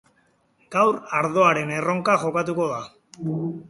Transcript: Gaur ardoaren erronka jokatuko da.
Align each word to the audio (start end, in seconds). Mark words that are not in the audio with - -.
Gaur 0.75 0.97
ardoaren 1.21 1.77
erronka 1.79 2.19
jokatuko 2.27 2.71
da. 2.77 2.85